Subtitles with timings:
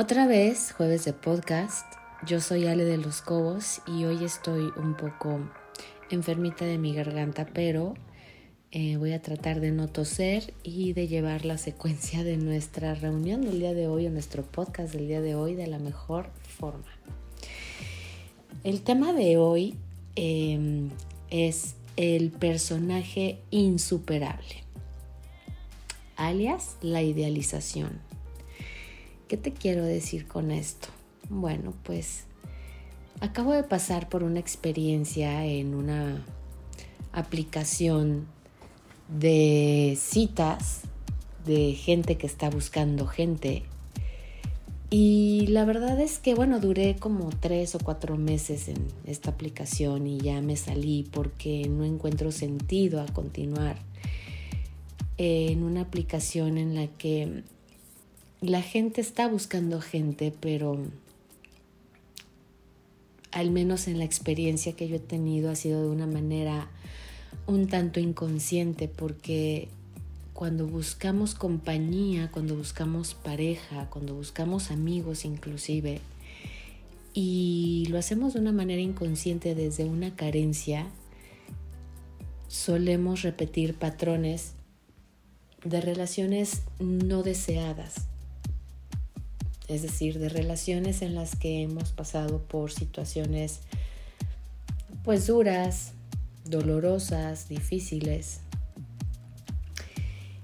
[0.00, 1.84] Otra vez, jueves de podcast.
[2.24, 5.40] Yo soy Ale de los Cobos y hoy estoy un poco
[6.08, 7.94] enfermita de mi garganta, pero
[8.70, 13.40] eh, voy a tratar de no toser y de llevar la secuencia de nuestra reunión
[13.40, 16.96] del día de hoy o nuestro podcast del día de hoy de la mejor forma.
[18.62, 19.74] El tema de hoy
[20.14, 20.90] em,
[21.28, 24.62] es el personaje insuperable,
[26.14, 28.06] alias la idealización.
[29.28, 30.88] ¿Qué te quiero decir con esto?
[31.28, 32.24] Bueno, pues
[33.20, 36.24] acabo de pasar por una experiencia en una
[37.12, 38.26] aplicación
[39.08, 40.80] de citas
[41.44, 43.64] de gente que está buscando gente.
[44.88, 50.06] Y la verdad es que, bueno, duré como tres o cuatro meses en esta aplicación
[50.06, 53.76] y ya me salí porque no encuentro sentido a continuar
[55.18, 57.42] en una aplicación en la que
[58.40, 60.78] la gente está buscando gente, pero
[63.32, 66.68] al menos en la experiencia que yo he tenido ha sido de una manera
[67.46, 69.68] un tanto inconsciente porque
[70.32, 76.00] cuando buscamos compañía, cuando buscamos pareja, cuando buscamos amigos inclusive,
[77.12, 80.86] y lo hacemos de una manera inconsciente desde una carencia,
[82.46, 84.52] solemos repetir patrones
[85.64, 88.07] de relaciones no deseadas,
[89.68, 93.60] es decir, de relaciones en las que hemos pasado por situaciones
[95.04, 95.92] pues duras,
[96.44, 98.40] dolorosas, difíciles.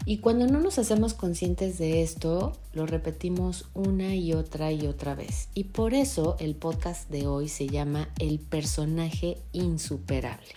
[0.07, 5.15] Y cuando no nos hacemos conscientes de esto, lo repetimos una y otra y otra
[5.15, 5.49] vez.
[5.55, 10.53] Y por eso el podcast de hoy se llama El personaje insuperable.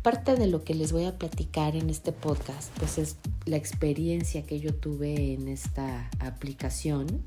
[0.00, 4.46] Parte de lo que les voy a platicar en este podcast, pues es la experiencia
[4.46, 7.22] que yo tuve en esta aplicación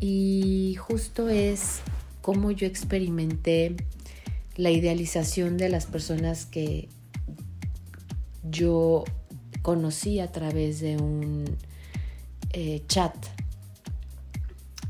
[0.00, 1.80] y justo es
[2.22, 3.76] cómo yo experimenté
[4.56, 6.88] la idealización de las personas que
[8.42, 9.04] yo
[9.62, 11.44] conocí a través de un
[12.52, 13.14] eh, chat.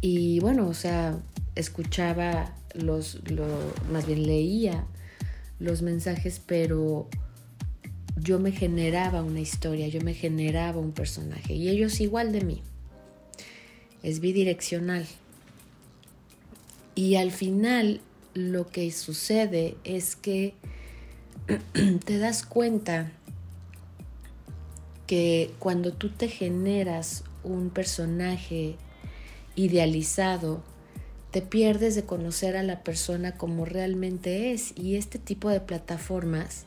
[0.00, 1.18] Y bueno, o sea,
[1.54, 3.20] escuchaba los,
[3.90, 4.86] más bien leía
[5.58, 7.08] los mensajes, pero
[8.16, 12.62] yo me generaba una historia, yo me generaba un personaje y ellos igual de mí
[14.02, 15.06] es bidireccional.
[16.94, 18.00] Y al final
[18.34, 20.54] lo que sucede es que
[22.04, 23.12] te das cuenta
[25.06, 28.76] que cuando tú te generas un personaje
[29.56, 30.62] idealizado,
[31.30, 34.72] te pierdes de conocer a la persona como realmente es.
[34.76, 36.66] Y este tipo de plataformas,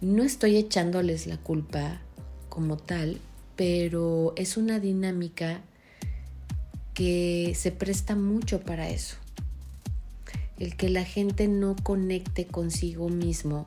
[0.00, 2.00] no estoy echándoles la culpa
[2.48, 3.20] como tal,
[3.56, 5.62] pero es una dinámica
[6.94, 9.16] que se presta mucho para eso.
[10.58, 13.66] El que la gente no conecte consigo mismo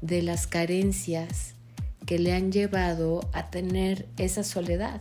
[0.00, 1.54] de las carencias
[2.06, 5.00] que le han llevado a tener esa soledad.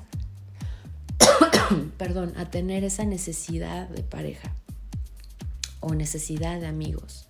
[1.97, 4.55] Perdón, a tener esa necesidad de pareja
[5.79, 7.27] o necesidad de amigos.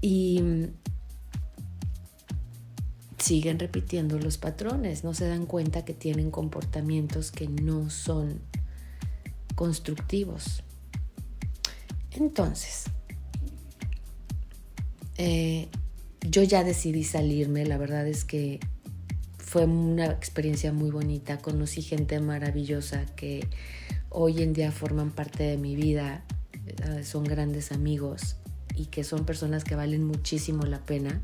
[0.00, 0.42] Y
[3.18, 8.40] siguen repitiendo los patrones, no se dan cuenta que tienen comportamientos que no son
[9.54, 10.62] constructivos.
[12.12, 12.84] Entonces,
[15.16, 15.68] eh,
[16.20, 18.60] yo ya decidí salirme, la verdad es que
[19.38, 23.46] fue una experiencia muy bonita, conocí gente maravillosa que
[24.10, 26.24] hoy en día forman parte de mi vida,
[26.66, 28.36] eh, son grandes amigos
[28.74, 31.20] y que son personas que valen muchísimo la pena.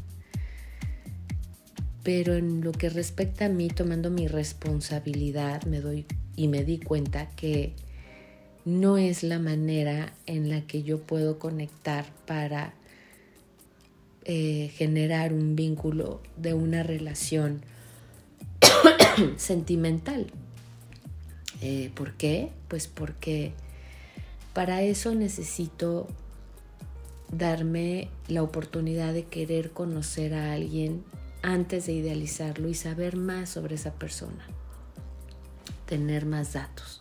[2.02, 6.78] Pero en lo que respecta a mí, tomando mi responsabilidad, me doy y me di
[6.78, 7.74] cuenta que
[8.64, 12.74] no es la manera en la que yo puedo conectar para
[14.24, 17.62] eh, generar un vínculo de una relación
[19.36, 20.26] sentimental.
[21.62, 22.50] Eh, ¿Por qué?
[22.68, 23.52] Pues porque
[24.52, 26.06] para eso necesito
[27.32, 31.04] darme la oportunidad de querer conocer a alguien
[31.42, 34.46] antes de idealizarlo y saber más sobre esa persona,
[35.86, 36.99] tener más datos.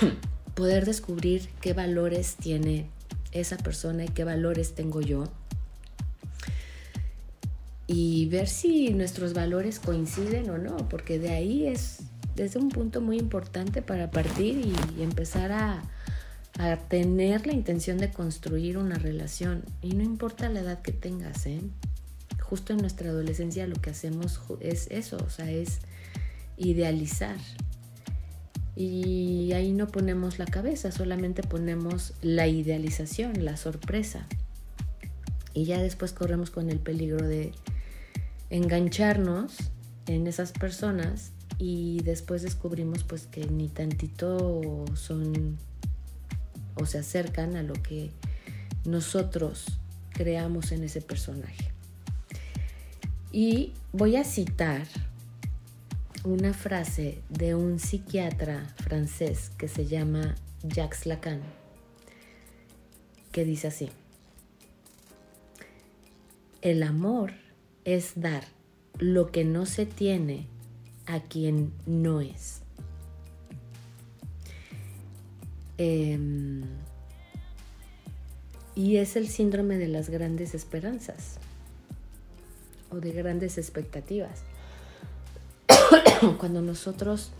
[0.54, 2.86] poder descubrir qué valores tiene
[3.32, 5.24] esa persona y qué valores tengo yo.
[7.86, 11.98] Y ver si nuestros valores coinciden o no, porque de ahí es
[12.34, 15.82] desde un punto muy importante para partir y, empezar a,
[16.58, 19.64] a, tener la intención de construir una relación.
[19.82, 21.60] Y no importa la edad que tengas, ¿eh?
[22.40, 25.80] Justo en nuestra adolescencia lo que hacemos es eso, o sea, es
[26.56, 27.36] idealizar
[28.76, 34.26] Y ahí no ponemos la cabeza, solamente ponemos la idealización, la sorpresa.
[35.52, 37.52] Y ya después corremos con el peligro de
[38.50, 39.56] engancharnos
[40.06, 45.56] en esas personas y después descubrimos pues que ni tantito son
[46.74, 48.10] o se acercan a lo que
[48.84, 49.66] nosotros
[50.12, 51.70] creamos en ese personaje.
[53.32, 54.86] Y voy a citar
[56.24, 61.42] una frase de un psiquiatra francés que se llama Jacques Lacan,
[63.30, 63.90] que dice así,
[66.62, 67.32] el amor
[67.84, 68.44] es dar
[68.98, 70.46] lo que no se tiene
[71.04, 72.62] a quien no es.
[75.76, 76.62] Em,
[78.74, 81.38] y es el síndrome de las grandes esperanzas
[82.90, 84.42] o de grandes expectativas.
[86.38, 87.30] Cuando nosotros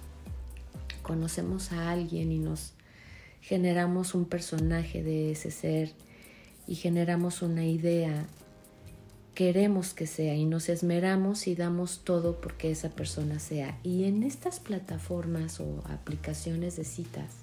[1.02, 2.72] conocemos a alguien y nos
[3.40, 5.92] generamos un personaje de ese ser
[6.66, 8.26] y generamos una idea,
[9.34, 13.78] queremos que sea y nos esmeramos y damos todo porque esa persona sea.
[13.82, 17.34] Y en estas plataformas o aplicaciones de citas,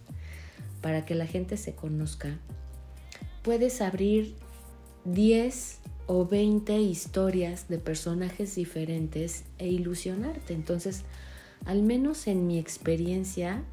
[0.82, 2.40] para que la gente se conozca,
[3.44, 4.36] puedes abrir
[5.06, 5.80] 10
[6.14, 10.54] o 20 historias de personajes diferentes e ilusionarte.
[10.54, 11.04] Entonces,
[11.64, 13.64] al menos en mi experiencia,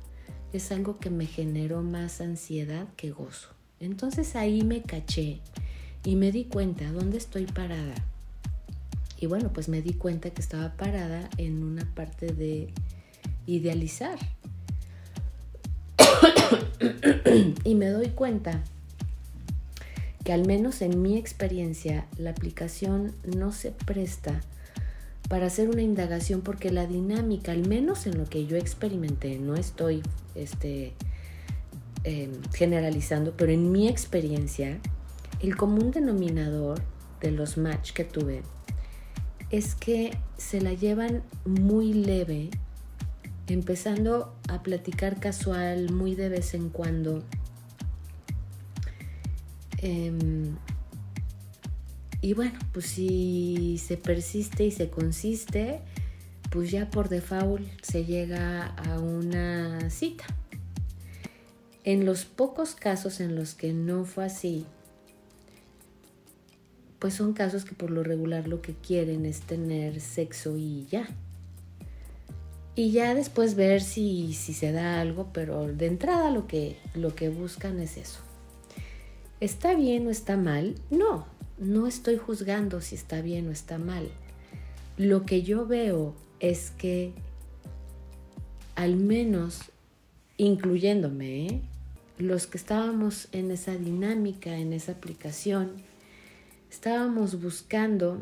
[0.52, 3.49] es algo que me generó más ansiedad que gozo.
[3.81, 5.40] Entonces ahí me caché
[6.05, 7.96] y me di cuenta dónde estoy parada.
[9.19, 12.69] Y bueno, pues me di cuenta que estaba parada en una parte de
[13.46, 14.17] idealizar.
[17.64, 18.62] y me doy cuenta
[20.28, 24.42] que al menos en mi experiencia la aplicación no se presta
[25.26, 29.54] para hacer una indagación porque la dinámica, al menos en lo que yo experimenté, no
[29.54, 30.02] estoy
[30.34, 30.92] este,
[32.04, 34.78] em, generalizando, pero en mi experiencia,
[35.40, 36.82] el común denominador
[37.22, 38.42] de los match que tuve
[39.48, 42.50] es que se la llevan muy leve,
[43.46, 47.25] empezando a platicar casual muy de vez en cuando
[49.80, 50.56] Em,
[52.20, 55.80] y bueno, pues si se persiste y se consiste,
[56.50, 60.25] pues ya por default se llega a una cita.
[61.84, 64.66] En los pocos casos en los que no fue así,
[66.98, 71.08] pues son casos que por lo regular lo que quieren es tener sexo y ya.
[72.75, 77.14] Y ya después ver si, si se da algo, pero de entrada lo que, lo
[77.14, 78.27] que buscan es eso.
[79.40, 80.75] ¿Está bien o está mal?
[80.90, 81.26] No,
[81.58, 84.08] no estoy juzgando si está bien o está mal.
[84.96, 87.12] Lo que yo veo es que,
[88.75, 89.61] al menos
[90.38, 91.61] incluyéndome, ¿eh?
[92.19, 95.73] los que estábamos en esa dinámica, en esa aplicación,
[96.69, 98.20] estábamos buscando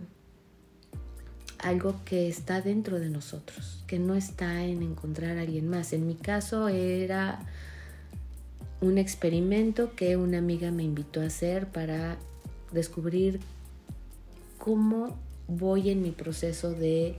[1.59, 5.95] algo que está dentro de nosotros, que no está en encontrar a alguien más.
[5.95, 7.41] En mi caso era
[8.81, 12.19] un experimento que una amiga me invitó a hacer para
[12.73, 13.41] descubrir
[14.59, 15.17] cómo
[15.49, 17.17] voy en mi proceso de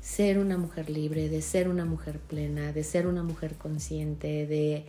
[0.00, 4.84] ser una mujer libre, de ser una mujer plena, de ser una mujer consciente, de,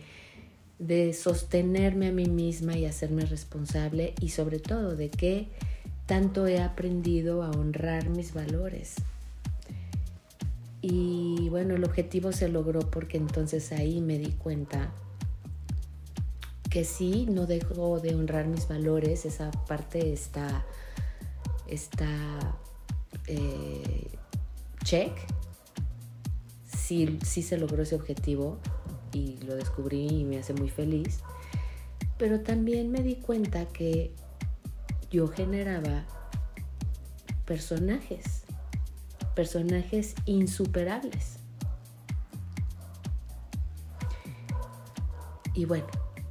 [0.78, 5.48] de sostenerme a mí misma y hacerme responsable y sobre todo de que
[6.06, 8.94] tanto he aprendido a honrar mis valores.
[10.80, 14.92] Y bueno, el objetivo se logró porque entonces ahí me di cuenta
[16.70, 20.66] que sí, no dejo de honrar mis valores, esa parte está,
[21.66, 22.08] está
[23.26, 24.10] eh,
[24.84, 25.12] check,
[26.66, 28.58] sí, sí se logró ese objetivo
[29.12, 31.20] y lo descubrí y me hace muy feliz,
[32.18, 34.14] pero también me di cuenta que
[35.10, 36.04] yo generaba
[37.46, 38.44] personajes,
[39.34, 41.38] personajes insuperables.
[45.54, 45.86] Y bueno,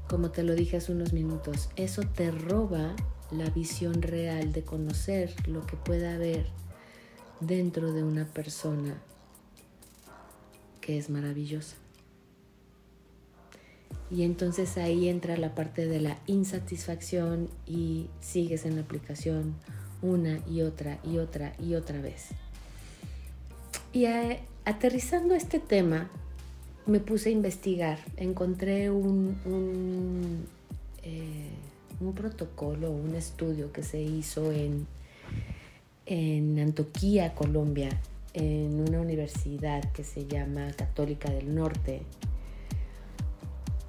[0.07, 2.95] como te lo dije hace unos minutos, eso te roba
[3.31, 6.47] la visión real de conocer lo que pueda haber
[7.41, 9.01] dentro de una persona
[10.81, 11.75] que es maravillosa.
[14.09, 19.55] Y entonces ahí entra la parte de la insatisfacción y sigues en la aplicación
[20.01, 22.27] una y otra y otra y otra vez.
[23.91, 24.05] Y
[24.63, 26.09] aterrizando este tema,
[26.87, 30.45] me puse a investigar, encontré un,
[31.03, 31.51] eh,
[31.99, 34.87] un protocolo, un estudio que se hizo en,
[36.05, 37.89] en Antoquía, Colombia,
[38.33, 42.03] en una universidad que se llama Católica del Norte,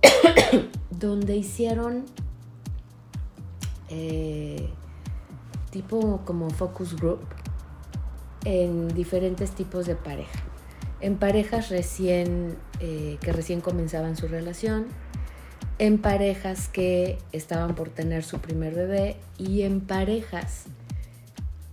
[0.91, 2.05] donde hicieron
[3.91, 4.69] eh,
[5.71, 7.21] tipo como focus group
[8.45, 10.45] en diferentes tipos de pareja.
[11.01, 14.87] En parejas recién eh, que recién comenzaban su relación,
[15.79, 20.65] en parejas que estaban por tener su primer bebé y en parejas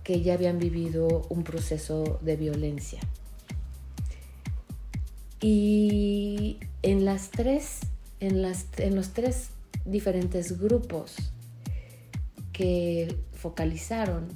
[0.04, 3.00] que ya habían vivido un proceso de violencia.
[5.40, 7.80] Y en las tres,
[8.20, 9.50] en, las, en los tres
[9.84, 11.16] diferentes grupos
[12.52, 14.28] que focalizaron,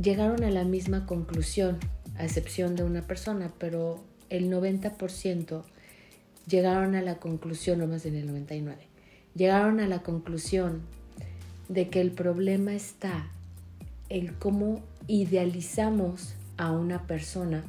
[0.00, 1.78] llegaron a la misma conclusión,
[2.16, 5.62] a excepción de una persona, pero el 90%
[6.48, 8.78] llegaron a la conclusión, no más en el 99,
[9.34, 10.82] llegaron a la conclusión
[11.68, 13.30] de que el problema está
[14.08, 17.64] el cómo idealizamos a una persona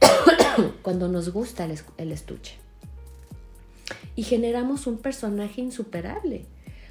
[0.82, 2.56] cuando nos gusta el, estuche.
[4.14, 6.44] Y generamos un personaje insuperable.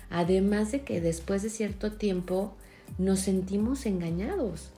[0.09, 2.53] Además de que después de cierto tiempo
[2.97, 4.71] nos sentimos engañados.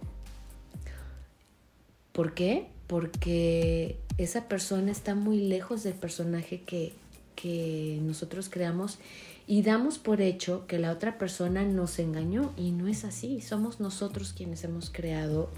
[2.11, 2.67] ¿Por qué?
[2.93, 6.93] Porque esa persona está muy lejos del personaje que,
[7.35, 8.99] que nosotros creamos
[9.47, 13.79] y damos por hecho que la otra persona nos engañó y no es así, somos
[13.79, 15.49] nosotros quienes hemos creado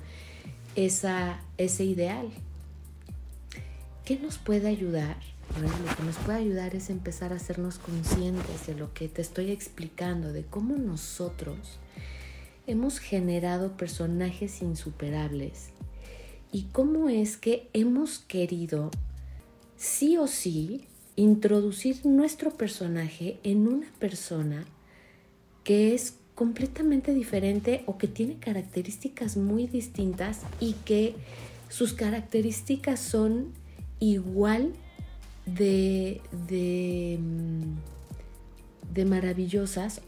[0.78, 2.30] esa, ese ideal.
[4.06, 5.18] ¿Qué nos puede ayudar?
[5.62, 9.52] Lo que nos puede ayudar es empezar a hacernos conscientes de lo que te estoy
[9.52, 11.80] explicando, de cómo nosotros
[12.66, 15.72] hemos generado personajes insuperables
[16.56, 18.90] y cómo es que hemos querido
[19.76, 20.86] sí o sí
[21.18, 24.64] introducir nuestro personaje en una persona
[25.66, 31.16] que es completamente diferente o que tiene características muy distintas y que
[31.68, 33.52] sus características son
[34.00, 34.72] igual
[35.46, 40.00] de, de, mm, maravillosas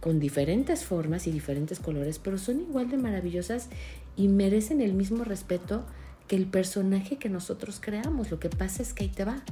[0.00, 3.68] con diferentes formas y diferentes colores, pero son igual de maravillosas
[4.16, 5.84] y merecen el mismo respeto
[6.26, 8.30] que el personaje que nosotros creamos.
[8.30, 9.42] Lo que pasa es que ahí te va.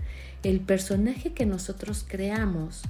[0.43, 2.83] El personaje que nosotros creamos,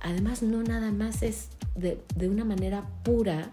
[0.00, 3.50] además no nada más es de, una manera pura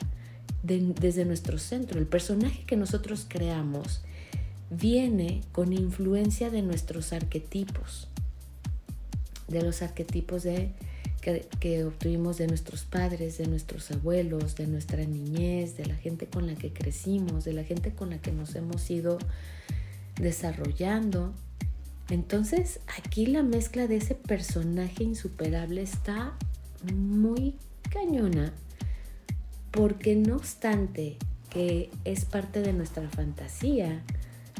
[0.63, 1.99] desde nuestro centro.
[1.99, 4.01] El personaje que nosotros creamos
[4.69, 8.07] viene con influencia de nuestros arquetipos,
[9.47, 10.71] de los arquetipos de
[11.21, 16.47] que, obtuvimos de nuestros padres, de nuestros abuelos, de nuestra niñez, de la gente con
[16.47, 19.19] la que crecimos, de la gente con la que nos hemos ido
[20.19, 21.33] desarrollando.
[22.09, 26.33] Entonces aquí la mezcla de ese personaje insuperable está
[26.93, 27.55] muy
[27.89, 28.53] cañona,
[29.69, 31.17] porque no obstante
[31.49, 34.03] que es parte de nuestra fantasía,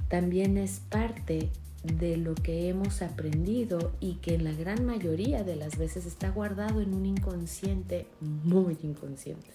[0.10, 1.50] también es parte
[1.84, 6.30] de lo que hemos aprendido y que en la gran mayoría de las veces está
[6.30, 9.50] guardado en un inconsciente muy inconsciente.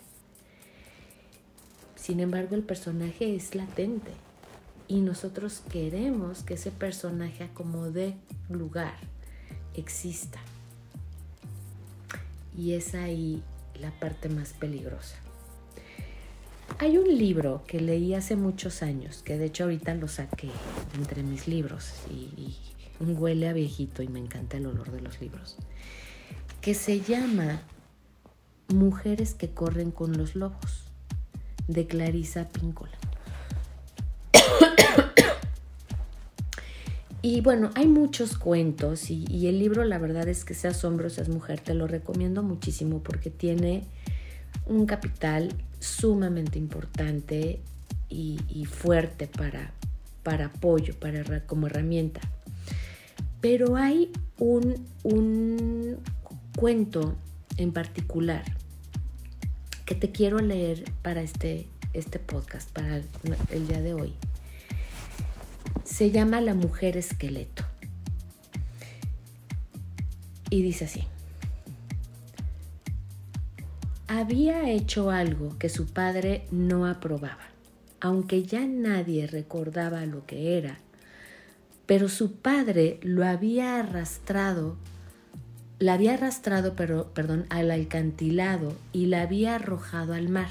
[1.95, 4.11] Sin embargo, el personaje es latente
[4.89, 8.15] y nosotros queremos que ese personaje acomode
[8.49, 8.97] lugar,
[9.75, 10.39] exista.
[12.57, 13.43] Y es ahí
[13.81, 15.17] la parte más peligrosa.
[16.79, 20.51] Hay un libro que leí hace muchos años, que de hecho ahorita lo saqué
[20.95, 22.55] entre mis libros y,
[23.01, 25.57] huele a viejito y me encanta el olor de los libros,
[26.61, 27.63] que se llama
[28.69, 30.91] Mujeres que corren con los lobos,
[31.69, 32.97] de Clarisa Píncola.
[37.29, 41.29] Y bueno, hay muchos cuentos y, el libro la verdad es que sea asombrosa es
[41.29, 43.83] mujer, te lo recomiendo muchísimo porque tiene
[44.65, 45.53] un capital
[45.87, 47.61] sumamente importante
[48.09, 49.73] y, fuerte para,
[50.23, 52.21] para apoyo, para, como herramienta.
[53.41, 55.99] Pero hay un, un
[56.57, 57.17] cuento
[57.57, 58.45] en particular
[59.85, 63.01] que te quiero leer para este, este podcast, para
[63.51, 64.15] el día de hoy.
[65.85, 67.65] Se llama La mujer esqueleto.
[70.51, 71.07] Y dice así
[74.09, 77.49] había hecho algo que su padre no aprobaba,
[78.01, 80.79] aunque ya nadie recordaba lo que era,
[81.87, 84.77] pero su padre lo había arrastrado,
[85.81, 90.51] la había arrastrado, pero, perdón, al alcantilado y la había arrojado al mar.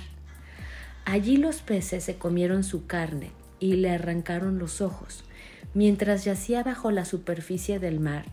[1.06, 5.24] Allí los peces se comieron su carne y le arrancaron los ojos,
[5.74, 8.26] mientras yacía bajo la superficie del mar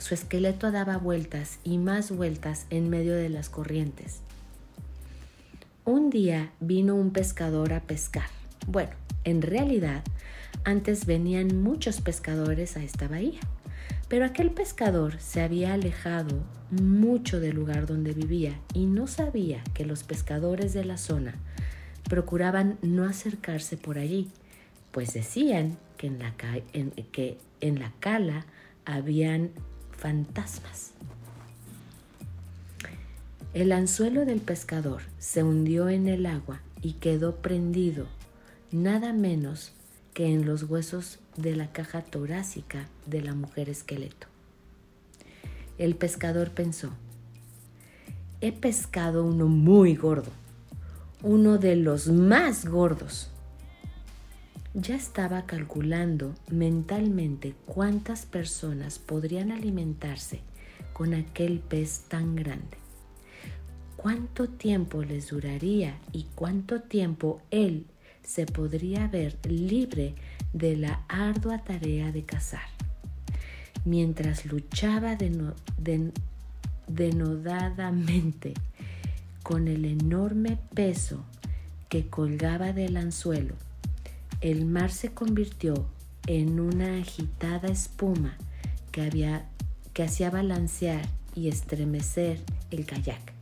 [0.00, 4.20] su esqueleto daba vueltas y más vueltas en medio de las corrientes.
[5.84, 8.28] Un día vino un pescador a pescar.
[8.66, 8.92] Bueno,
[9.24, 10.02] en realidad,
[10.64, 13.40] antes venían muchos pescadores a esta bahía,
[14.08, 19.84] Pero aquel pescador se había alejado mucho del lugar donde vivía y no sabía que
[19.84, 21.34] los pescadores de la zona
[22.08, 24.28] procuraban no acercarse por allí,
[24.90, 26.34] pues decían que en la,
[27.12, 28.46] que en la cala
[28.84, 29.50] habían
[30.00, 30.92] fantasmas.
[33.52, 38.06] El anzuelo del pescador se hundió en el agua y quedó prendido
[38.72, 39.72] nada menos
[40.14, 44.26] que en los huesos de la caja torácica de la mujer esqueleto.
[45.76, 46.90] El pescador pensó,
[48.40, 50.30] he pescado uno muy gordo,
[51.22, 53.30] uno de los más gordos.
[54.74, 60.42] Ya estaba calculando mentalmente cuántas personas podrían alimentarse
[60.92, 62.76] con aquel pez tan grande,
[63.96, 67.84] cuánto tiempo les duraría y cuánto tiempo él
[68.22, 70.14] se podría ver libre
[70.52, 72.68] de la ardua tarea de cazar.
[73.84, 75.16] Mientras luchaba
[76.86, 78.54] denodadamente
[79.42, 81.24] con el enorme peso
[81.88, 83.56] que colgaba del anzuelo,
[84.40, 85.86] el mar se convirtió
[86.26, 88.36] en una agitada espuma
[88.92, 93.34] que, hacía balancear y estremecer el kayak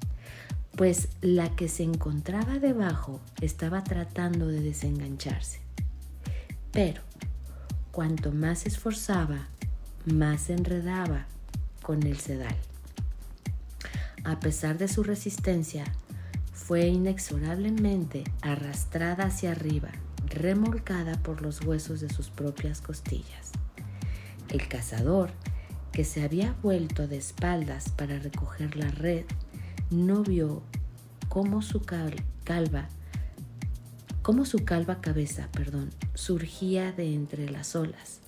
[0.78, 5.58] pues la que se encontraba debajo estaba tratando de desengancharse.
[6.70, 7.02] Pero
[7.90, 9.48] cuanto más se esforzaba,
[10.04, 11.26] más enredaba
[11.82, 12.54] con el sedal.
[14.22, 15.84] A pesar de su resistencia,
[16.52, 19.90] fue inexorablemente arrastrada hacia arriba,
[20.30, 23.52] remolcada por los huesos de sus propias costillas.
[24.48, 25.30] El cazador,
[25.92, 29.24] que se había vuelto de espaldas para recoger la red,
[29.90, 30.62] no vio
[31.28, 32.88] cómo su calva,
[34.22, 38.20] cómo su calva cabeza, perdón, surgía de entre las olas.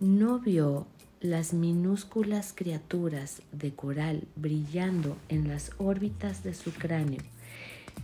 [0.00, 0.86] No vio
[1.20, 7.22] las minúsculas criaturas de coral brillando en las órbitas de su cráneo,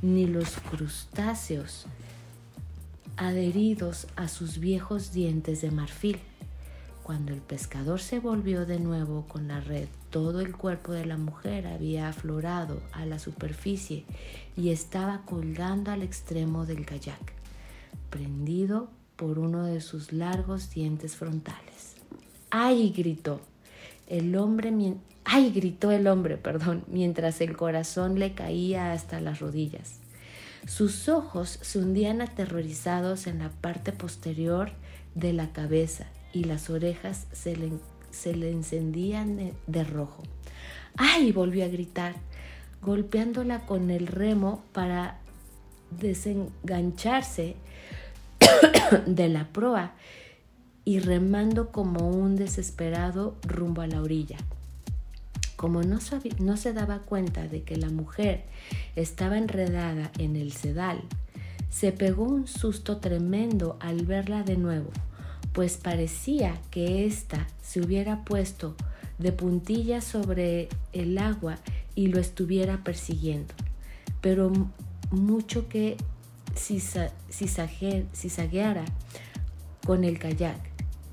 [0.01, 1.87] ni los crustáceos
[3.17, 6.19] adheridos a sus viejos dientes de marfil.
[7.03, 11.17] Cuando el pescador se volvió de nuevo con la red, todo el cuerpo de la
[11.17, 14.05] mujer había aflorado a la superficie
[14.57, 17.33] y estaba colgando al extremo del kayak,
[18.11, 21.97] prendido por uno de sus largos dientes frontales.
[22.51, 22.93] ¡Ay!
[22.97, 23.41] gritó.
[24.07, 24.73] El hombre
[25.25, 25.51] ¡Ay!
[25.51, 30.02] gritó el hombre, perdón, mientras el corazón le caía hasta las rodillas.
[30.67, 34.71] Sus ojos se hundían aterrorizados en la parte posterior
[35.15, 37.73] de la cabeza y las orejas se le,
[38.11, 40.23] se le encendían de rojo.
[40.97, 41.33] ¡Ay!
[41.33, 42.15] volvió a gritar,
[42.81, 45.19] golpeándola con el remo para
[45.91, 47.57] desengancharse
[49.07, 49.93] de la proa
[50.85, 54.37] y remando como un desesperado rumbo a la orilla.
[55.63, 56.01] Como no,
[56.57, 58.47] se daba cuenta de que la mujer
[58.97, 61.01] estaba enredada en el sedal,
[61.71, 64.91] se pegó un susto tremendo al verla de nuevo
[65.53, 68.75] pues parecía que ésta se hubiera puesto
[69.19, 71.59] de puntillas sobre el agua
[71.95, 73.55] y lo estuviera persiguiendo.
[74.21, 74.51] Pero
[75.13, 75.97] mucho que
[77.31, 78.85] zizagueara
[79.87, 80.59] con el kayak,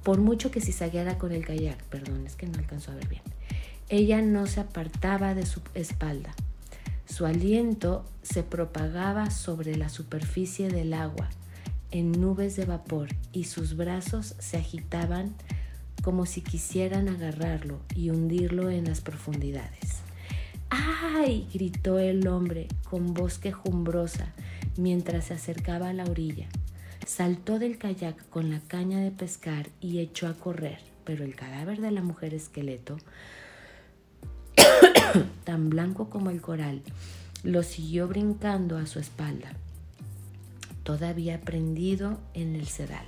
[0.01, 3.21] por mucho que zizagueara con el kayak, perdón, es que no alcanzó a ver bien,
[3.89, 6.33] ella no se apartaba de su espalda.
[7.05, 11.29] Su aliento se propagaba sobre la superficie del agua
[11.91, 15.33] en nubes de vapor y sus brazos se agitaban
[16.03, 20.01] como si quisieran agarrarlo y hundirlo en las profundidades.
[20.69, 21.47] ¡Ay!
[21.51, 24.33] gritó el hombre con voz quejumbrosa
[24.77, 26.47] mientras se acercaba a la orilla.
[27.05, 31.81] Saltó del kayak con la caña de pescar y echó a correr, pero el cadáver
[31.81, 32.97] de la mujer esqueleto,
[35.43, 36.81] tan blanco como el coral,
[37.43, 39.53] lo siguió brincando a su espalda
[40.89, 43.05] todavía prendido en el sedal.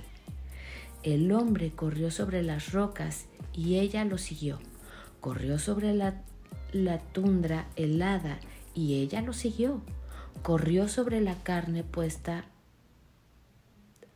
[1.02, 4.60] El hombre corrió sobre las rocas y ella lo siguió.
[5.20, 6.22] Corrió sobre la,
[6.70, 8.38] la tundra helada
[8.72, 9.82] y ella lo siguió.
[10.42, 12.44] Corrió sobre la carne puesta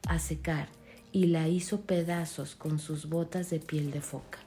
[0.07, 0.68] a secar
[1.11, 4.46] y la hizo pedazos con sus botas de piel de foca.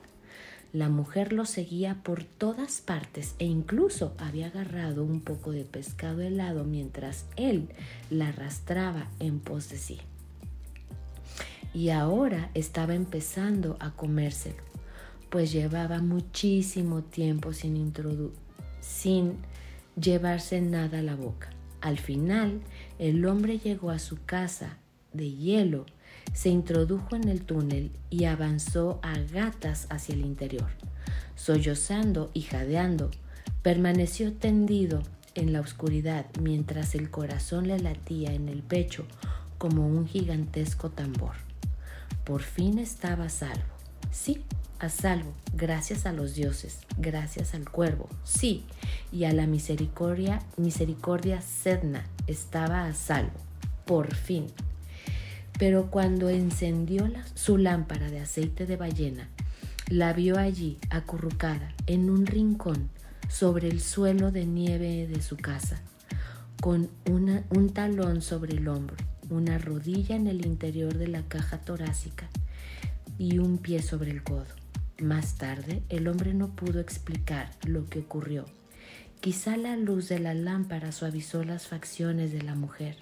[0.72, 6.22] La mujer lo seguía por todas partes e incluso había agarrado un poco de pescado
[6.22, 7.70] helado mientras él
[8.12, 9.98] la arrastraba en pos de sí.
[11.74, 14.62] Y ahora estaba empezando a comérselo,
[15.32, 19.38] pues llevaba muchísimo tiempo sin,
[20.00, 21.50] llevarse nada a la boca.
[21.82, 22.62] Al final,
[23.00, 24.78] el hombre llegó a su casa
[25.14, 25.86] de hielo
[26.34, 30.70] se introdujo en el túnel y avanzó a gatas hacia el interior.
[31.36, 33.12] Sollozando y jadeando,
[33.62, 35.04] permaneció tendido
[35.36, 39.06] en la oscuridad mientras el corazón le latía en el pecho
[39.58, 41.36] como un gigantesco tambor.
[42.24, 43.64] Por fin estaba a salvo.
[44.12, 44.44] Sí,
[44.80, 48.64] a salvo, gracias a los dioses, gracias al cuervo, sí,
[49.12, 53.38] y a la misericordia, misericordia sedna, estaba a salvo,
[53.86, 54.48] por fin.
[55.60, 59.30] Pero cuando encendió su lámpara de aceite de ballena,
[59.90, 62.90] la vio allí, acurrucada, en un rincón,
[63.28, 65.82] sobre el suelo de nieve de su casa,
[66.62, 68.96] con un talón sobre el hombro,
[69.30, 72.28] una rodilla en el interior de la caja torácica
[73.18, 74.48] y un pie sobre el codo.
[75.00, 78.46] Más tarde, el hombre no pudo explicar lo que ocurrió.
[79.20, 82.98] Quizá la luz de la lámpara suavizó las facciones de la mujer,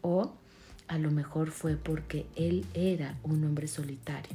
[0.00, 0.36] o
[0.88, 4.34] a lo mejor fue porque él era un hombre solitario.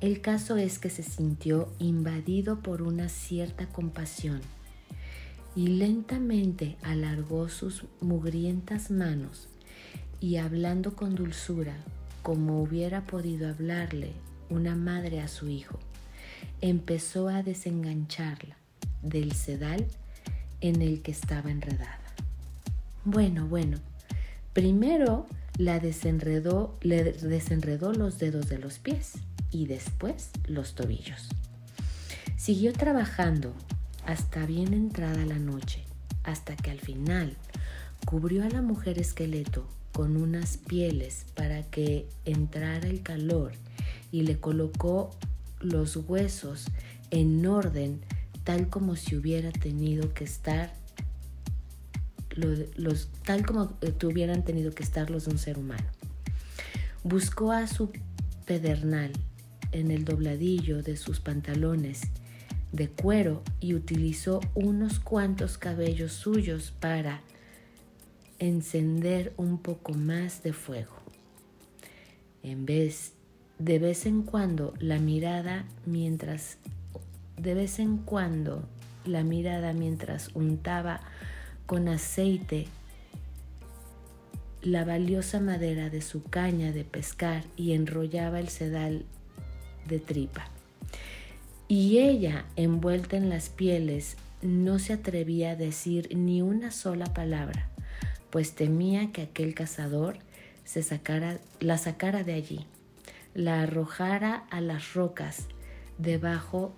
[0.00, 4.40] El caso es que se sintió invadido por una cierta compasión
[5.56, 9.48] y lentamente alargó sus mugrientas manos
[10.20, 11.76] y hablando con dulzura,
[12.22, 14.12] como hubiera podido hablarle
[14.50, 15.78] una madre a su hijo,
[16.60, 18.56] empezó a desengancharla
[19.02, 19.86] del sedal
[20.60, 21.98] en el que estaba enredada.
[23.04, 23.78] Bueno, bueno,
[24.58, 29.12] Primero la desenredó, le desenredó los dedos de los pies
[29.52, 31.28] y después los tobillos.
[32.36, 33.54] Siguió trabajando
[34.04, 35.84] hasta bien entrada la noche,
[36.24, 37.36] hasta que al final
[38.04, 43.52] cubrió a la mujer esqueleto con unas pieles para que entrara el calor
[44.10, 45.10] y le colocó
[45.60, 46.64] los huesos
[47.12, 48.00] en orden
[48.42, 50.72] tal como si hubiera tenido que estar
[52.38, 55.86] los, tal como eh, tuvieran tenido que estar los de un ser humano.
[57.04, 57.90] Buscó a su
[58.46, 59.12] pedernal
[59.72, 62.02] en el dobladillo de sus pantalones
[62.72, 67.22] de cuero y utilizó unos cuantos cabellos suyos para
[68.38, 70.96] encender un poco más de fuego.
[72.42, 73.12] En vez
[73.58, 76.58] de vez en cuando la mirada mientras
[77.36, 78.68] de vez en cuando
[79.04, 81.00] la mirada mientras untaba
[81.68, 82.66] con aceite
[84.62, 89.04] la valiosa madera de su caña de pescar y enrollaba el sedal
[89.86, 90.46] de tripa.
[91.68, 97.68] Y ella, envuelta en las pieles, no se atrevía a decir ni una sola palabra,
[98.30, 100.16] pues temía que aquel cazador
[100.64, 102.64] se sacara, la sacara de allí,
[103.34, 105.48] la arrojara a las rocas
[105.98, 106.72] debajo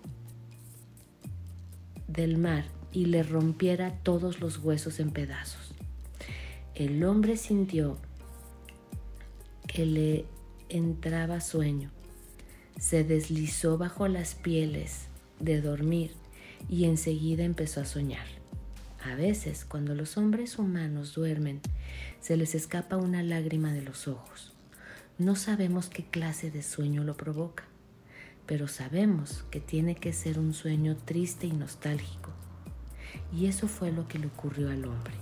[2.09, 5.75] del mar y le rompiera todos los huesos en pedazos.
[6.75, 7.99] El hombre sintió
[9.67, 10.27] que le
[10.69, 11.91] entraba sueño.
[12.79, 15.07] Se deslizó bajo las pieles
[15.39, 16.13] de dormir
[16.69, 18.27] y enseguida empezó a soñar.
[19.05, 21.61] A veces, cuando los hombres humanos duermen,
[22.21, 24.53] se les escapa una lágrima de los ojos.
[25.19, 27.65] No sabemos qué clase de sueño lo provoca,
[28.47, 32.31] pero sabemos que tiene que ser un sueño triste y nostálgico
[33.33, 35.15] y eso fue lo que le ocurrió al hombre.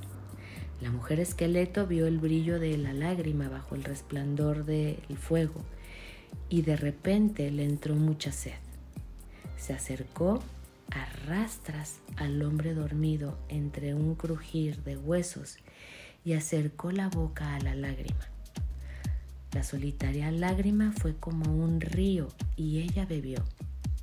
[0.81, 5.61] La mujer esqueleto vio el brillo de la lágrima bajo el resplandor del fuego
[6.49, 8.55] y de repente le entró mucha sed.
[9.57, 10.41] Se acercó
[10.91, 15.59] a rastras al hombre dormido entre un crujir de huesos
[16.25, 18.27] y acercó la boca a la lágrima.
[19.53, 23.43] La solitaria lágrima fue como un río y ella bebió,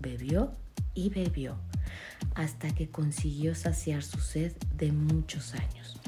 [0.02, 0.52] bebió
[0.94, 1.56] y bebió
[2.34, 6.00] hasta que consiguió saciar su sed de muchos años.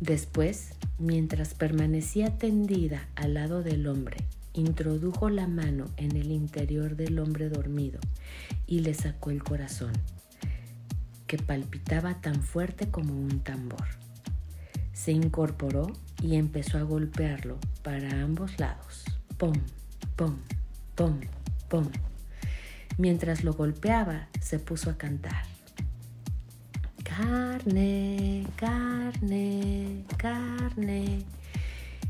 [0.00, 4.16] Después, mientras permanecía tendida al lado del hombre,
[4.54, 8.00] introdujo la mano en el interior del hombre dormido
[8.66, 9.92] y le sacó el corazón,
[11.26, 13.86] que palpitaba tan fuerte como un tambor.
[14.92, 19.04] Se incorporó y empezó a golpearlo para ambos lados.
[19.38, 19.54] Pum,
[20.16, 20.36] pum,
[20.94, 21.20] pum,
[21.68, 21.86] pum.
[23.00, 25.44] Mientras lo golpeaba, se puso a cantar.
[27.02, 31.24] Carne, carne, carne.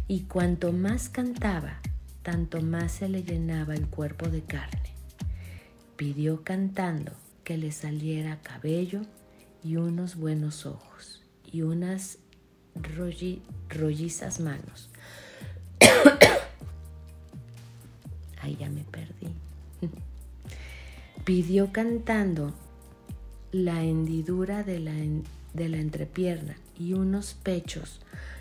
[0.08, 1.78] Y cuanto más cantaba,
[2.24, 4.90] tanto más se le llenaba el cuerpo de carne.
[5.94, 7.12] Pidió cantando
[7.44, 9.02] que le saliera cabello
[9.62, 12.18] y unos buenos ojos y unas
[13.68, 14.89] rollizas manos.
[21.24, 22.54] Pidió cantando
[23.52, 24.92] la hendidura de la,
[25.76, 28.00] entrepierna y unos pechos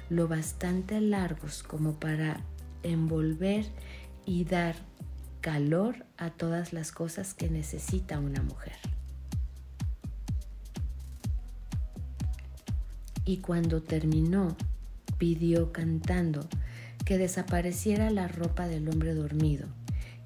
[0.10, 2.42] lo bastante largos como para
[2.84, 3.66] envolver
[4.26, 4.76] y dar
[5.42, 8.78] calor a todas las cosas que necesita una mujer.
[13.26, 14.56] Y cuando terminó,
[15.18, 16.48] pidió cantando
[17.06, 19.68] que desapareciera la ropa del hombre dormido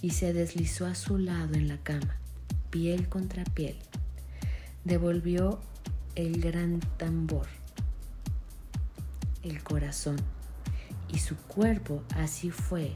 [0.01, 2.17] y se deslizó a su lado en la cama,
[2.73, 3.77] piel contra piel.
[4.83, 5.59] Devolvió
[6.15, 7.45] el gran tambor,
[9.43, 10.15] el corazón,
[11.07, 12.95] y su cuerpo así fue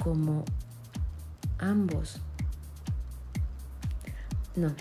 [0.00, 0.44] como
[1.58, 2.20] ambos.
[4.54, 4.72] No,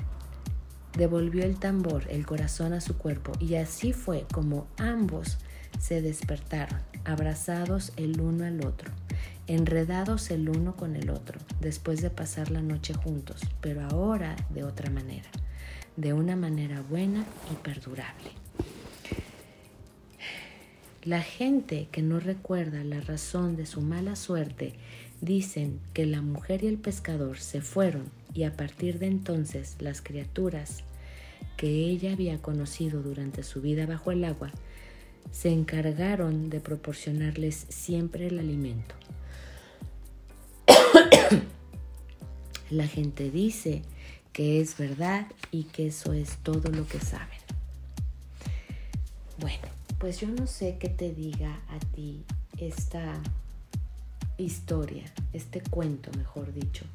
[0.96, 5.40] devolvió el tambor, el corazón a su cuerpo, y así fue como ambos
[5.80, 8.92] se despertaron, abrazados el uno al otro,
[9.48, 14.64] enredados el uno con el otro, después de pasar la noche juntos, pero ahora de
[14.64, 15.30] otra manera,
[15.98, 18.32] de una manera buena y perdurable.
[21.04, 24.76] La gente que no recuerda la razón de su mala suerte
[25.22, 30.02] Dicen que la mujer y el pescador se fueron y a partir de entonces las
[30.02, 30.84] criaturas
[31.58, 34.52] que ella había conocido durante su vida bajo el agua
[35.32, 38.96] se encargaron de proporcionarles siempre el alimento.
[42.72, 43.84] La gente dice
[44.34, 47.40] que es verdad y que eso es todo lo que saben.
[49.40, 49.68] Bueno,
[50.00, 52.24] pues yo no sé qué te diga a ti
[52.58, 53.22] esta
[54.38, 55.04] historia,
[55.34, 56.86] este cuento, mejor dicho,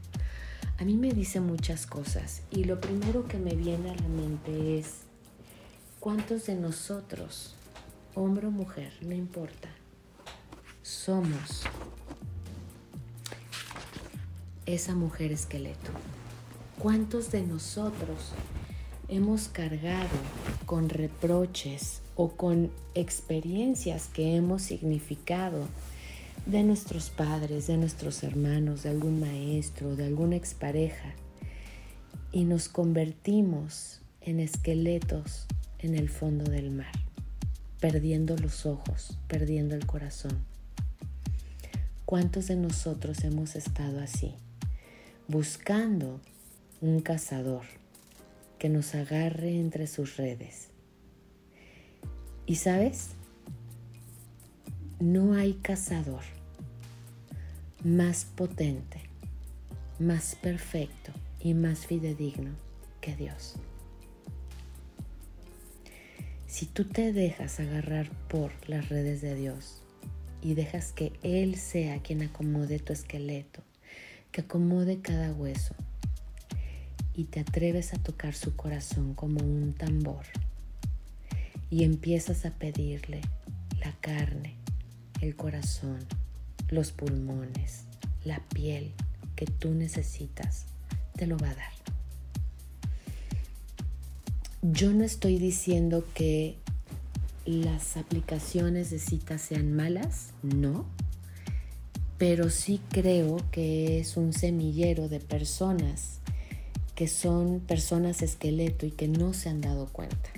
[0.79, 4.79] a mí me dice muchas cosas y lo primero que me viene a la mente
[4.79, 5.01] es
[6.01, 7.55] cuántos de nosotros,
[8.15, 9.69] hombre o mujer, no importa,
[10.83, 11.65] somos
[14.67, 15.91] esa mujer esqueleto.
[16.79, 18.33] ¿Cuántos de nosotros
[19.09, 20.09] hemos cargado
[20.67, 25.67] con reproches o con experiencias que hemos significado
[26.45, 31.15] de nuestros padres, de nuestros hermanos, de algún maestro, de alguna expareja,
[32.33, 35.47] y nos convertimos en esqueletos
[35.79, 36.93] en el fondo del mar,
[37.81, 40.39] perdiendo los ojos, perdiendo el corazón.
[42.05, 44.35] ¿Cuántos de nosotros hemos estado así,
[45.29, 46.21] buscando
[46.81, 47.65] un cazador
[48.59, 50.69] que nos agarre entre sus redes?
[52.47, 53.11] Y sabes,
[55.01, 56.23] no hay cazador
[57.85, 59.01] más potente,
[59.99, 62.51] más perfecto y más fidedigno
[63.01, 63.57] que Dios.
[66.47, 69.83] Si tú te dejas agarrar por las redes de Dios
[70.41, 73.63] y dejas que Él sea quien acomode tu esqueleto,
[74.37, 75.75] que acomode cada hueso,
[77.15, 80.27] y te atreves a tocar su corazón como un tambor,
[81.71, 83.23] y empiezas a pedirle
[83.83, 84.57] la carne,
[85.23, 86.01] el corazón,
[86.69, 87.85] los pulmones,
[88.25, 88.93] la piel
[89.37, 90.67] que tú necesitas,
[91.15, 91.73] te lo va a dar.
[94.61, 96.59] Yo no estoy diciendo que
[97.47, 100.85] las aplicaciones de citas sean malas, no,
[102.19, 106.21] pero sí creo que es un semillero de personas
[106.95, 110.31] que son personas esqueleto y que no se han dado cuenta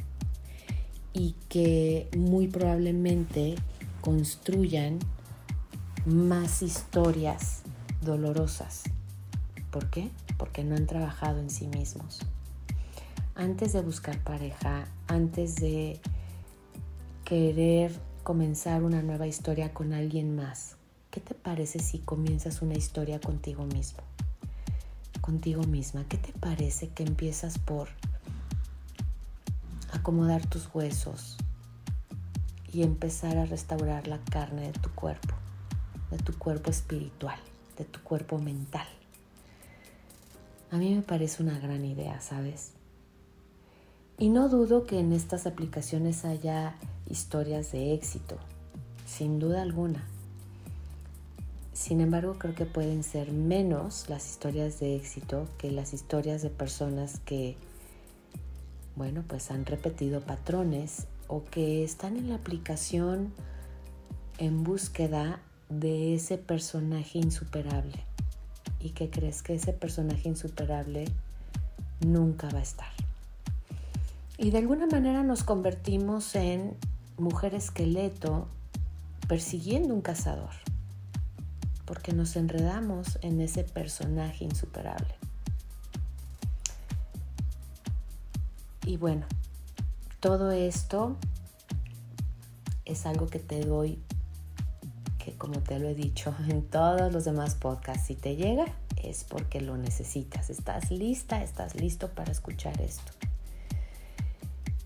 [1.13, 3.55] y que muy probablemente
[4.01, 4.99] construyan
[6.05, 7.63] más historias
[8.03, 8.85] dolorosas.
[9.71, 10.11] ¿Por qué?
[10.37, 12.21] Porque no han trabajado en sí mismos.
[13.35, 16.01] Antes de buscar pareja, antes de
[17.25, 17.93] querer
[18.25, 20.78] comenzar una nueva historia con alguien más,
[21.11, 24.03] ¿qué te parece si comienzas una historia contigo mismo?
[25.21, 26.05] Contigo misma.
[26.09, 27.89] ¿Qué te parece que empiezas por
[29.93, 31.37] acomodar tus huesos
[32.73, 35.35] y empezar a restaurar la carne de tu cuerpo?
[36.11, 37.39] de tu cuerpo espiritual,
[37.77, 38.87] de tu cuerpo mental.
[40.71, 42.73] A mí me parece una gran idea, ¿sabes?
[44.19, 46.75] Y no dudo que en estas aplicaciones haya
[47.09, 48.37] historias de éxito,
[49.07, 50.05] sin duda alguna.
[51.79, 56.51] Sin embargo, creo que pueden ser menos las historias de éxito que las historias de
[56.51, 57.57] personas que,
[58.97, 63.33] bueno, pues han repetido patrones o que están en la aplicación
[64.39, 68.05] en búsqueda de ese personaje insuperable.
[68.81, 71.05] Y que crees que ese personaje insuperable
[72.05, 72.93] nunca va a estar.
[74.37, 76.75] Y de alguna manera nos convertimos en
[77.19, 78.49] mujer esqueleto
[79.29, 80.51] persiguiendo un cazador,
[81.89, 85.15] porque nos enredamos en ese personaje insuperable.
[88.85, 89.25] Y bueno,
[90.21, 91.17] todo esto
[92.85, 93.99] es algo que te doy
[95.19, 98.67] que como te lo he dicho en todos los demás podcasts, si te llega
[99.03, 100.51] es porque lo necesitas.
[100.51, 103.13] Estás lista, estás listo para escuchar esto.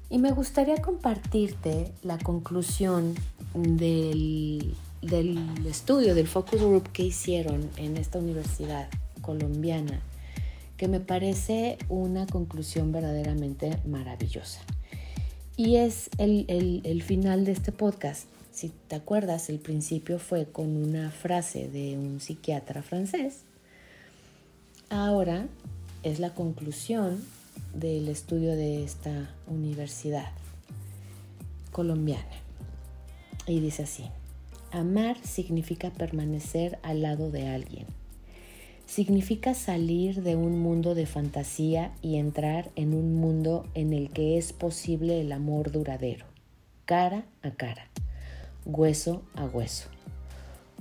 [0.09, 3.15] Y me gustaría compartirte la conclusión
[3.55, 8.89] del, del estudio, del focus group que hicieron en esta universidad
[9.21, 10.01] colombiana,
[10.77, 14.61] que me parece una conclusión verdaderamente maravillosa.
[15.57, 18.27] Y es el, el, final de este podcast.
[18.53, 23.41] Si te acuerdas, el principio fue con una frase de un psiquiatra francés.
[24.89, 25.47] Ahora
[26.03, 27.23] es la conclusión
[27.75, 30.33] del estudio de esta universidad
[31.71, 32.25] colombiana.
[33.47, 34.05] Y dice así,
[34.73, 37.87] amar significa permanecer al lado de alguien
[38.93, 44.37] significa salir de un mundo de fantasía y entrar en un mundo en el que
[44.37, 46.27] es posible el amor duradero,
[46.85, 47.89] cara a cara,
[48.67, 49.89] hueso a hueso.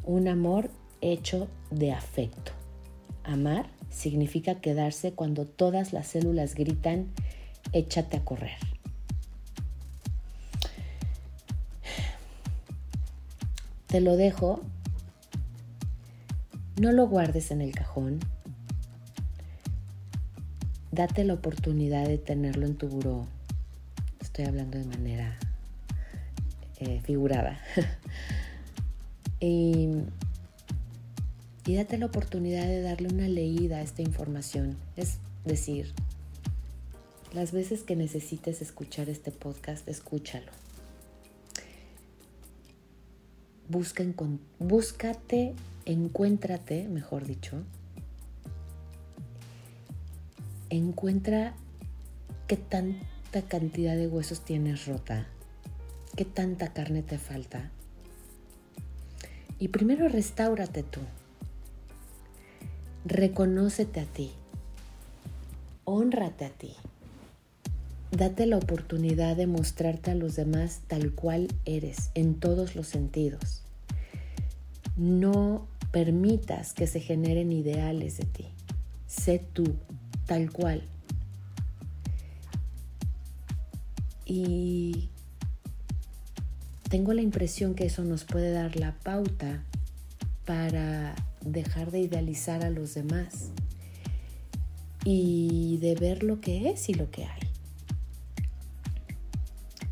[0.03, 2.51] Un amor hecho de afecto.
[3.23, 7.07] Amar significa quedarse cuando todas las células gritan,
[7.71, 8.57] échate a correr.
[13.91, 14.61] Te lo dejo
[16.81, 18.19] no lo guardes en el cajón.
[20.91, 23.27] Date la oportunidad de tenerlo en tu buró.
[24.19, 25.37] Estoy hablando de manera
[26.79, 27.61] eh, figurada.
[29.39, 29.89] y,
[31.67, 34.75] y date la oportunidad de darle una leída a esta información.
[34.95, 35.93] Es decir,
[37.31, 40.60] las veces que necesites escuchar este podcast, escúchalo.
[43.71, 44.03] Busca,
[44.59, 45.55] búscate
[45.85, 47.63] encuéntrate, mejor dicho,
[50.69, 51.53] encuentra
[52.47, 55.27] qué tanta cantidad de huesos tienes rota,
[56.17, 57.71] qué tanta carne te falta.
[59.57, 60.99] Y primero restáurate tú.
[63.05, 64.31] Reconócete a ti.
[65.85, 66.75] Honrate a ti.
[68.11, 73.63] Date la oportunidad de mostrarte a los demás tal cual eres, en todos los sentidos.
[74.97, 78.45] No permitas que se generen ideales de ti.
[79.07, 79.75] Sé tú,
[80.25, 80.83] tal cual.
[84.25, 85.09] Y
[86.89, 89.63] tengo la impresión que eso nos puede dar la pauta
[90.45, 93.51] para dejar de idealizar a los demás
[95.05, 97.40] y de ver lo que es y lo que hay.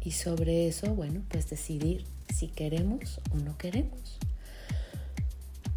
[0.03, 4.17] Y sobre eso, bueno, pues decidir si queremos o no queremos.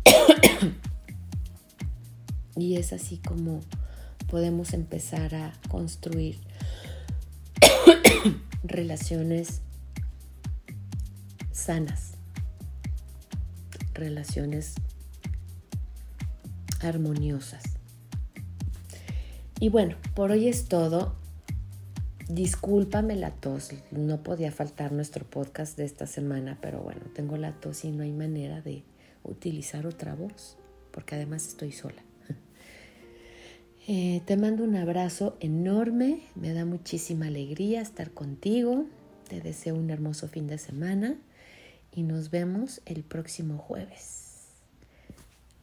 [2.56, 3.60] y es así como
[4.30, 6.38] podemos empezar a construir
[8.64, 9.60] relaciones
[11.52, 12.14] sanas,
[13.94, 14.74] relaciones
[16.80, 17.62] armoniosas.
[19.60, 21.14] Y bueno, por hoy es todo.
[22.28, 27.52] Discúlpame la tos, no podía faltar nuestro podcast de esta semana, pero bueno, tengo la
[27.52, 28.84] tos y no hay manera de
[29.24, 30.56] utilizar otra voz,
[30.92, 32.02] porque además estoy sola.
[33.88, 38.86] Eh, te mando un abrazo enorme, me da muchísima alegría estar contigo,
[39.28, 41.16] te deseo un hermoso fin de semana
[41.90, 44.22] y nos vemos el próximo jueves.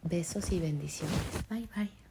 [0.04, 1.18] Besos y bendiciones.
[1.50, 2.09] Bye bye.